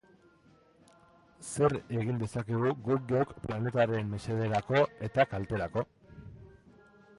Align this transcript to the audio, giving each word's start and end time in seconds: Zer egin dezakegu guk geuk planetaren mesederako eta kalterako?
Zer 1.49 1.75
egin 1.99 2.23
dezakegu 2.23 2.73
guk 2.89 3.05
geuk 3.13 3.35
planetaren 3.45 4.11
mesederako 4.15 4.83
eta 5.11 5.29
kalterako? 5.37 5.89